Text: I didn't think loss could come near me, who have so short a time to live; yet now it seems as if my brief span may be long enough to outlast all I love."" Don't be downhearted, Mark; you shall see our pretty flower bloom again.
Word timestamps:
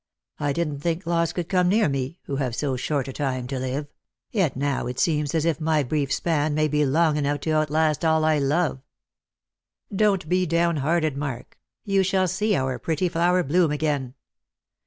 I 0.39 0.51
didn't 0.51 0.79
think 0.79 1.05
loss 1.05 1.31
could 1.31 1.47
come 1.47 1.69
near 1.69 1.87
me, 1.87 2.17
who 2.23 2.37
have 2.37 2.55
so 2.55 2.75
short 2.75 3.07
a 3.07 3.13
time 3.13 3.45
to 3.45 3.59
live; 3.59 3.87
yet 4.31 4.55
now 4.57 4.87
it 4.87 4.99
seems 4.99 5.35
as 5.35 5.45
if 5.45 5.61
my 5.61 5.83
brief 5.83 6.11
span 6.11 6.55
may 6.55 6.67
be 6.67 6.83
long 6.87 7.17
enough 7.17 7.41
to 7.41 7.51
outlast 7.51 8.03
all 8.03 8.25
I 8.25 8.39
love."" 8.39 8.81
Don't 9.95 10.27
be 10.27 10.47
downhearted, 10.47 11.15
Mark; 11.15 11.59
you 11.85 12.01
shall 12.01 12.27
see 12.27 12.55
our 12.55 12.79
pretty 12.79 13.09
flower 13.09 13.43
bloom 13.43 13.69
again. 13.69 14.15